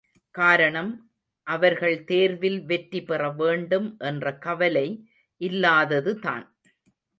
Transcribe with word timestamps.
காரணம், 0.35 0.89
அவர்கள் 1.47 2.03
தேர்வில் 2.03 2.57
வெற்றி 2.65 3.01
பெற 3.03 3.29
வேண்டும் 3.33 3.97
என்ற 4.01 4.35
கவலை 4.37 4.87
இல்லாததுதான்! 5.41 6.45